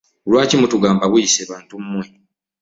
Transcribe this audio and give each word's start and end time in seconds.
Lwaki 0.29 0.55
mutugamba 0.61 1.03
buyise 1.11 1.41
bantu 1.51 1.73
mmwe? 1.83 2.05